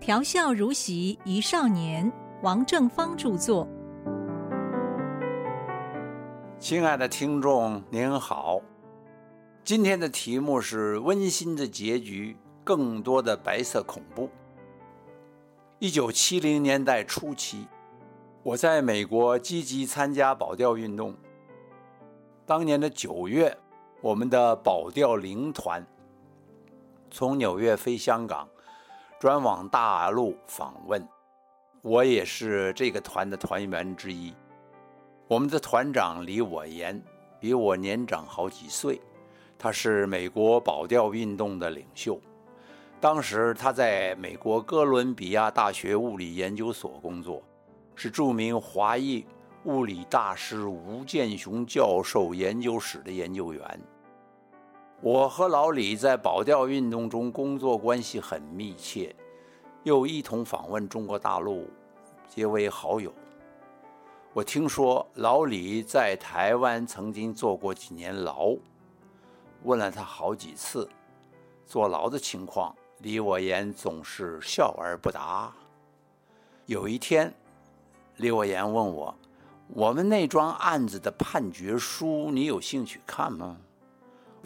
[0.00, 2.10] 调笑如席一少年，
[2.42, 3.68] 王正芳著作。
[6.58, 8.62] 亲爱的听众，您好。
[9.62, 12.34] 今天的题目是温馨的结局，
[12.64, 14.30] 更多的白色恐怖。
[15.78, 17.68] 一九七零年代初期，
[18.42, 21.14] 我在美国积极参加保钓运动。
[22.46, 23.54] 当年的九月，
[24.00, 25.86] 我们的保钓零团
[27.10, 28.48] 从纽约飞香港，
[29.20, 31.06] 转往大陆访问。
[31.82, 34.34] 我也是这个团的团员之一。
[35.28, 36.98] 我们的团长李我言
[37.38, 38.98] 比我年长好几岁，
[39.58, 42.18] 他是美国保钓运动的领袖。
[42.98, 47.42] 当时他在美国哥伦比亚大学物理研究所工作，
[47.94, 49.26] 是著名华裔
[49.64, 53.80] 物理大师吴健雄教授研究室的研究员。
[55.02, 59.16] 我和老李在保钓运动中工作关系很密切，
[59.82, 61.66] 又一同访问中国大陆，
[62.28, 63.10] 结为好友。
[64.34, 68.54] 我听说老李在台湾曾经坐过几年牢，
[69.62, 70.86] 问了他好几次
[71.64, 75.50] 坐牢的情况，李我言总是笑而不答。
[76.66, 77.32] 有一天，
[78.18, 79.14] 李我言问我
[79.72, 83.56] ：“我们那桩案子的判决书，你有兴趣看吗？”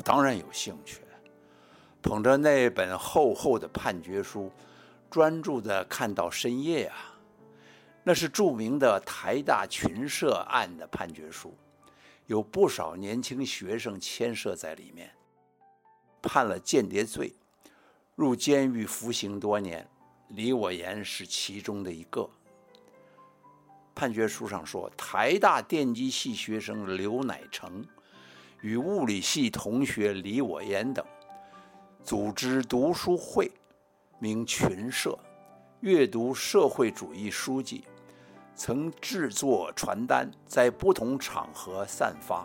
[0.03, 1.01] 当然有兴趣，
[2.03, 4.51] 捧着那本厚厚的判决书，
[5.11, 7.15] 专注的看到深夜啊。
[8.03, 11.57] 那是著名的台大群社案的判决书，
[12.27, 15.11] 有不少年轻学生牵涉在里面，
[16.21, 17.33] 判了间谍罪，
[18.15, 19.89] 入监狱服刑多年。
[20.29, 22.29] 李我言是其中的一个。
[23.95, 27.87] 判决书上说，台大电机系学生刘乃成
[28.65, 31.05] 与物理系同学李我言等，
[32.03, 33.53] 组织读书会，
[34.19, 35.19] 名群社，
[35.81, 37.85] 阅读社会主义书籍。
[38.55, 42.43] 曾制作传单，在不同场合散发、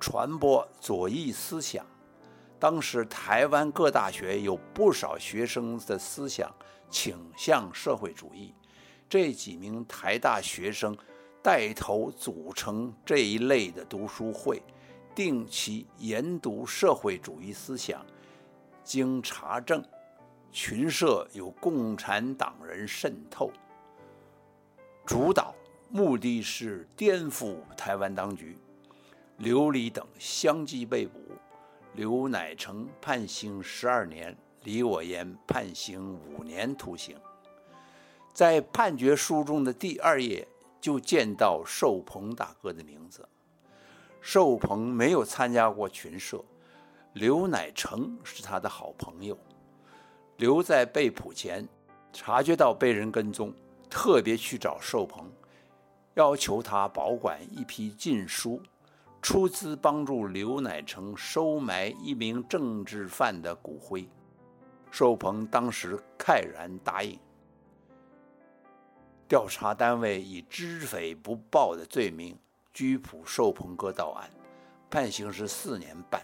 [0.00, 1.86] 传播左翼思想。
[2.58, 6.52] 当时台湾各大学有不少学生的思想
[6.90, 8.52] 倾向社会主义，
[9.08, 10.96] 这几名台大学生
[11.40, 14.60] 带头组成这一类的读书会，
[15.16, 18.04] 定期研读社会主义思想。
[18.84, 19.82] 经查证，
[20.52, 23.50] 群社有共产党人渗透。
[25.06, 25.54] 主导
[25.88, 28.58] 目的是颠覆台湾当局，
[29.38, 31.18] 刘李等相继被捕，
[31.94, 37.16] 刘乃成判刑十二年，李我言判刑五年徒刑。
[38.34, 40.46] 在判决书中的第二页
[40.78, 43.26] 就见到寿鹏大哥的名字。
[44.20, 46.44] 寿鹏没有参加过群社，
[47.14, 49.38] 刘乃成是他的好朋友。
[50.36, 51.66] 刘在被捕前
[52.12, 53.52] 察觉到被人跟踪。
[53.88, 55.30] 特别去找寿鹏，
[56.14, 58.60] 要求他保管一批禁书，
[59.22, 64.06] 出资帮助刘乃成收埋一名政治犯的骨灰。
[64.90, 67.16] 寿鹏当时慨然答应。
[69.28, 72.36] 调查单位以知匪不报的罪名
[72.76, 74.28] 拘捕寿鹏哥到案，
[74.90, 76.20] 判刑是四年半。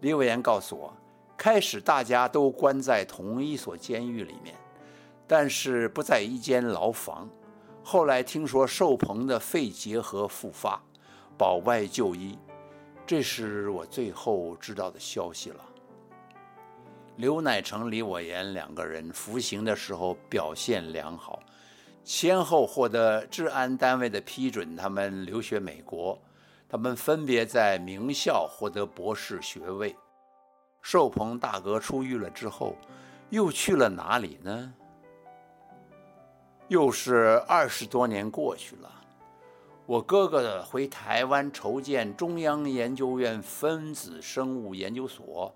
[0.00, 0.94] 李伟言告诉我，
[1.38, 4.54] 开始大家都关在同一所监狱里面。
[5.26, 7.26] 但是不在一间牢房。
[7.82, 10.78] 后来听说寿鹏的肺结核复发，
[11.38, 12.38] 保外就医，
[13.06, 15.64] 这是我最后知道的消息了。
[17.16, 21.40] 刘乃成、李伟言两个人服刑的时候表现良好，
[22.06, 26.16] 先后获得治安单位的批准，他们留学美国。
[26.68, 29.94] 他们分别在名校获得博士学位。
[30.80, 32.76] 寿鹏大哥出狱了之后，
[33.30, 34.72] 又去了哪里呢？
[36.68, 38.88] 又是二十多年过去了，
[39.84, 45.52] 我哥哥回台湾筹建中央研究院分子生物研究所，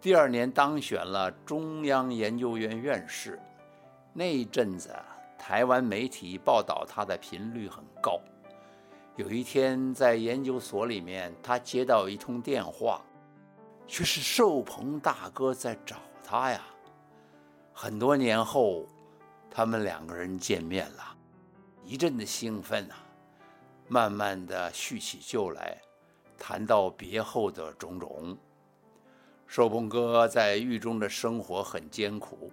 [0.00, 3.40] 第二年当选了中央研究院院士。
[4.12, 4.94] 那一阵子，
[5.38, 8.20] 台湾媒体报道他的频率很高。
[9.16, 13.02] 有一天在研究所里面，他接到一通电话，
[13.86, 16.60] 却是寿鹏大哥在找他呀。
[17.72, 18.86] 很多年后。
[19.56, 21.16] 他们两个人见面了，
[21.84, 22.98] 一阵的兴奋啊，
[23.86, 25.80] 慢慢的叙起旧来，
[26.36, 28.36] 谈到别后的种种。
[29.46, 32.50] 寿鹏哥在狱中的生活很艰苦，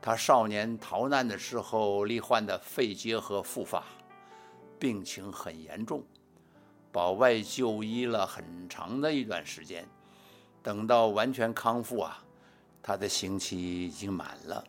[0.00, 3.84] 他少年逃难的时候罹患的肺结核复发，
[4.78, 6.02] 病情很严重，
[6.92, 9.86] 保外就医了很长的一段时间，
[10.62, 12.24] 等到完全康复啊，
[12.82, 14.64] 他的刑期已经满了。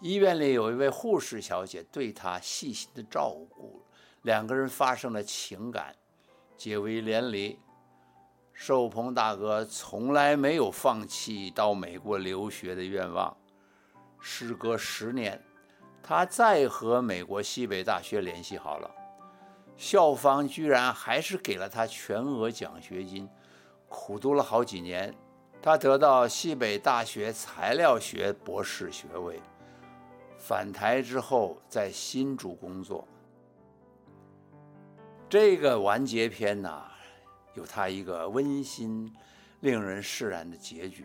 [0.00, 3.82] 医院里有一位护士小姐对他细心的照顾，
[4.22, 5.94] 两个人发生了情感，
[6.56, 7.58] 结为连理。
[8.52, 13.36] 寿鹏大哥从来没有放弃到美国留学的愿望。
[14.22, 15.38] 时隔十年，
[16.02, 18.90] 他再和美国西北大学联系好了，
[19.76, 23.28] 校方居然还是给了他全额奖学金。
[23.88, 25.12] 苦读了好几年，
[25.60, 29.40] 他得到西北大学材料学博士学位。
[30.38, 33.06] 返台之后，在新竹工作。
[35.28, 36.88] 这个完结篇呐。
[37.54, 39.14] 有他一个温馨、
[39.60, 41.04] 令人释然的结局。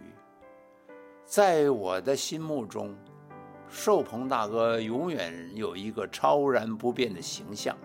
[1.27, 2.95] 在我的心目中，
[3.67, 7.75] 寿鹏大哥永远有一个超然不变的形象：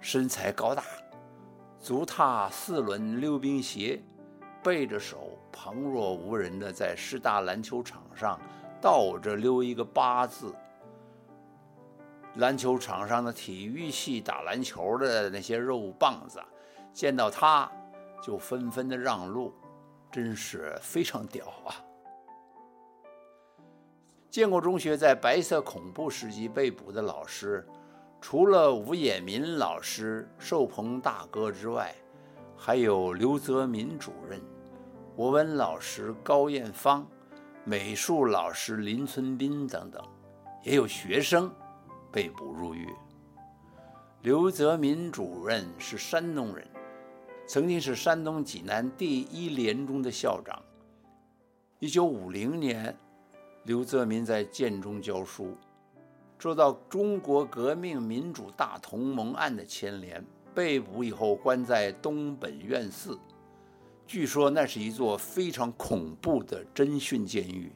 [0.00, 0.82] 身材高大，
[1.78, 4.02] 足踏四轮溜冰鞋，
[4.62, 8.40] 背着手，旁若无人的在师大篮球场上
[8.80, 10.54] 倒着溜一个八字。
[12.36, 16.40] 篮球场上的体育系打篮球的那些肉棒子。
[16.90, 17.70] 见到他，
[18.22, 19.52] 就纷纷的让路，
[20.10, 21.76] 真是非常屌啊！
[24.30, 27.66] 建国中学在白色恐怖时期被捕的老师，
[28.20, 31.92] 除了吴衍民老师、寿鹏大哥之外，
[32.56, 34.40] 还有刘泽民主任、
[35.16, 37.04] 国文老师高艳芳、
[37.64, 40.00] 美术老师林存斌等等，
[40.62, 41.52] 也有学生
[42.12, 42.88] 被捕入狱。
[44.22, 46.64] 刘泽民主任是山东人。
[47.48, 50.62] 曾经是山东济南第一联中的校长。
[51.80, 52.96] 一九五零年，
[53.70, 55.56] 刘泽民在建中教书，
[56.40, 63.16] 受到中国革命民主大同盟案的牵连，被捕以后关在东本院寺。
[64.08, 67.70] 据说那是一座非常恐怖的侦讯监狱。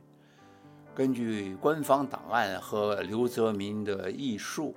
[0.96, 4.74] 根据官方档案和刘泽民的忆述。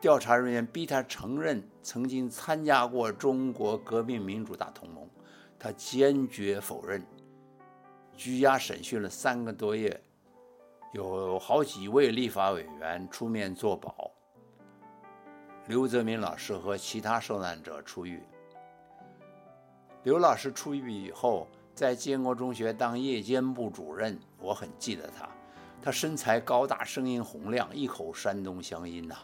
[0.00, 5.04] 调查人员逼他承认曾经参加过中国革命民主大同盟，
[5.58, 7.04] 他坚决否认。
[8.20, 9.98] 拘押审讯了三个多月，
[10.92, 14.10] 有好几位立法委员出面作保。
[15.68, 18.22] 刘泽民老师和其他受难者出狱。
[20.02, 25.26] 刘老师出狱以后，在建国中学当夜间部主任，我很记得他。
[25.80, 29.16] 他身材高大，声音洪亮，一口山东乡音呐。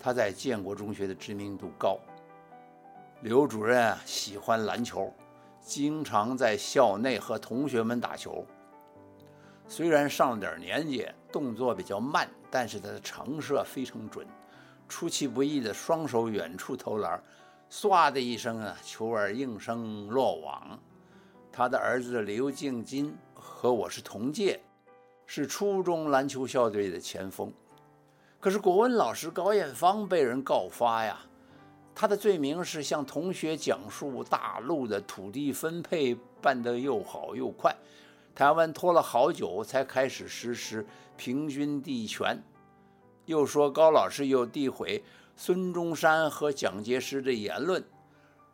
[0.00, 1.98] 他在建国中学的知名度高。
[3.20, 5.12] 刘主任，喜欢篮球，
[5.66, 8.46] 经常在校内和同学们打球。
[9.66, 14.24] 虽然上了点年纪，动作比较慢，但是他的成射非常准，
[14.88, 17.20] 出其不意的双手远处投篮，
[17.68, 20.78] 唰的一声啊，球儿应声落网。
[21.50, 24.60] 他的儿子刘敬金和我是同届，
[25.26, 27.52] 是初中篮球校队的前锋。
[28.38, 31.18] 可是国文老师高艳芳被人告发呀，
[31.98, 37.74] 他的罪名是向同学讲述大陆的土地分配办得又好又快，
[38.34, 42.42] 台湾拖了好久才开始实施平均地权，
[43.24, 45.02] 又说高老师又诋毁
[45.36, 47.82] 孙中山和蒋介石的言论，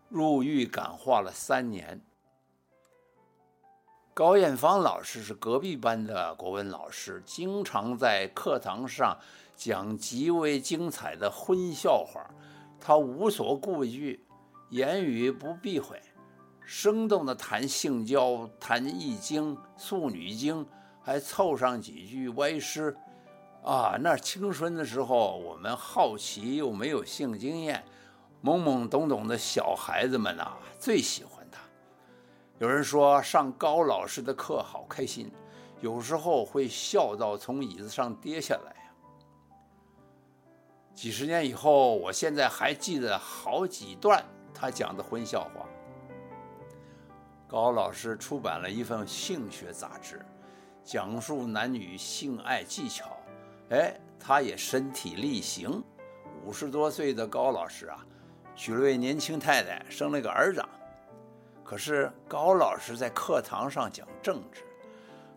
[0.08, 2.00] 入狱感化了三年。
[4.14, 9.18] 高艳芳老师是隔壁班的国文老师，经常在课堂上。
[9.54, 12.28] 讲极为精彩的荤笑话，
[12.84, 14.18] 他无所顾忌，
[14.70, 16.02] 言语不避讳，
[16.66, 20.66] 生动地谈性交、谈易经、素女经，
[21.00, 22.96] 还凑上几句歪诗。
[23.62, 27.84] 啊，那青春的时候，我们好奇又没有性经验，
[28.42, 31.60] 懵懵懂懂的小孩子们呐，最喜欢他。
[32.58, 35.30] 有人说上高老师的课好开心，
[35.80, 38.81] 有时候会笑到从椅子上跌下来。
[40.94, 45.66] 几十年以后，我现在还记得好几段他讲的荤笑话。
[47.48, 50.24] 高老师出版了一份性学杂志，
[50.84, 53.16] 讲述男女性爱技巧。
[53.70, 55.82] 哎，他也身体力行。
[56.44, 58.06] 五十多岁的高老师啊，
[58.54, 60.62] 娶了位年轻太太，生了个儿子。
[61.64, 64.62] 可是高老师在课堂上讲政治，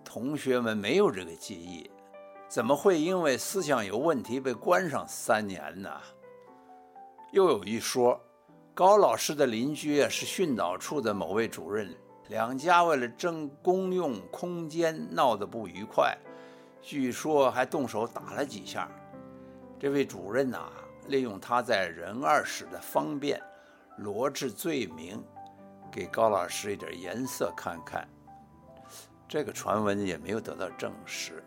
[0.03, 1.89] 同学们没有这个记忆。
[2.48, 5.90] 怎么会因为思想有问题被关上三年呢？
[7.32, 8.22] 又有一说，
[8.74, 11.94] 高老师的邻居是训导处的某位主任，
[12.30, 16.18] 两家为了争公用空间闹得不愉快，
[16.82, 18.90] 据说还动手打了几下。
[19.78, 20.72] 这位主任呐，
[21.08, 23.42] 利用他在人二室的方便，
[23.98, 25.22] 罗织罪名，
[25.92, 28.08] 给高老师一点颜色看看。
[29.28, 31.44] 这个传闻也没有得到证实。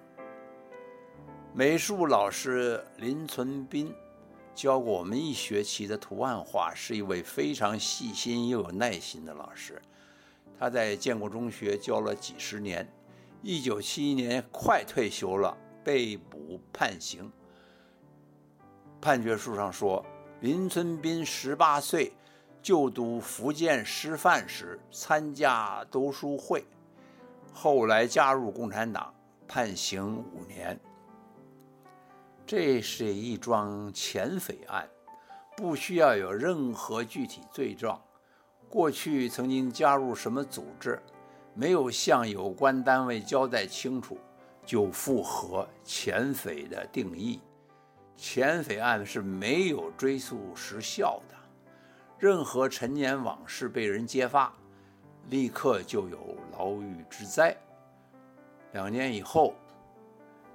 [1.55, 3.93] 美术老师林存斌
[4.55, 9.81] 教过我们一学期的图案画，是一位非常细心又有耐心的老师。
[10.57, 12.89] 他在建国中学教了几十年，
[13.43, 17.31] 一九七一年快退休了，被捕判刑。
[19.01, 20.05] 判决书上说，
[20.41, 22.13] 林存斌十八岁
[22.63, 26.65] 就读福建师范时参加读书会，
[27.53, 29.13] 后来加入共产党，
[29.49, 30.79] 判刑五年。
[32.49, 34.89] 这是一桩潜匪案，
[35.55, 38.01] 不需要有任何具体罪状。
[38.71, 40.99] 过去曾经加入什么组织，
[41.53, 44.17] 没有向有关单位交代清楚，
[44.65, 47.39] 就符合潜匪的定义。
[48.17, 51.37] 潜匪案是没有追诉时效的，
[52.19, 54.51] 任何陈年往事被人揭发，
[55.29, 57.55] 立刻就有牢狱之灾。
[58.73, 59.53] 两年以后，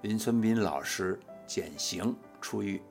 [0.02, 1.20] 林存斌老师。
[1.54, 2.82] 减刑出狱，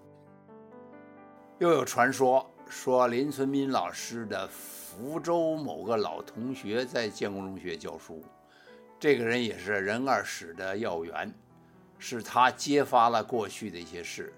[1.59, 8.23] 又有传说说林存斌老师的福州某个老同学在建国中学教书，
[9.00, 11.35] 这个人也是人二史的要员，
[11.99, 14.33] 是他揭发了过去的一些事，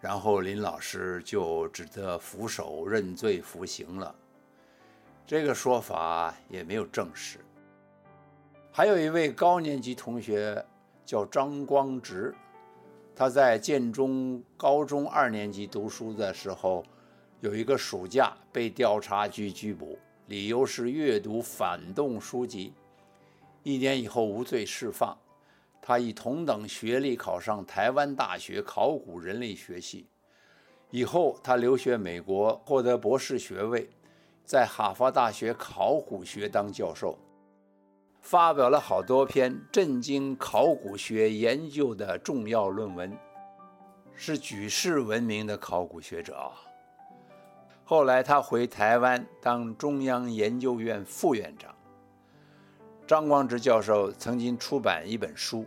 [0.00, 4.14] 然后林老师就只得俯首认罪服刑了。
[5.26, 7.40] 这个说法也没有证实。
[8.72, 10.64] 还有一位高年级同学
[11.04, 12.34] 叫张光直。
[13.18, 16.84] 他在建中高中二年级读书的时候，
[17.40, 19.98] 有一个暑假被调查局拘捕，
[20.28, 22.72] 理由是阅读反动书籍。
[23.64, 25.18] 一年以后无罪释放，
[25.82, 30.06] 他以同等学历考上台湾大学考古人类学系。
[30.92, 33.90] 以后他留学美国，获得博士学位，
[34.44, 37.18] 在哈佛大学考古学当教授。
[38.20, 43.16] 发表了好多篇震惊考古学研究的重要论文，
[44.14, 46.50] 是举世闻名的考古学者。
[47.84, 51.74] 后来他回台湾当中央研究院副院长。
[53.06, 55.64] 张光直教授曾经出版一本书，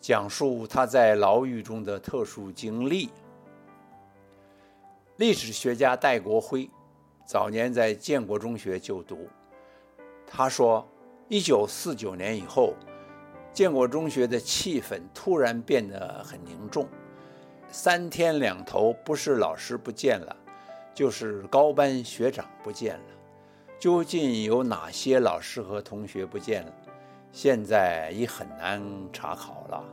[0.00, 3.08] 讲述他在牢狱中的特殊经历。
[5.18, 6.68] 历史学家戴国辉
[7.24, 9.28] 早年在建国中学就读，
[10.26, 10.84] 他说。
[11.28, 12.74] 一九四九年以后，
[13.52, 16.86] 建国中学的气氛突然变得很凝重，
[17.70, 20.36] 三天两头不是老师不见了，
[20.94, 23.04] 就是高班学长不见了。
[23.78, 26.72] 究竟有哪些老师和同学不见了？
[27.32, 29.84] 现在已很难查考了。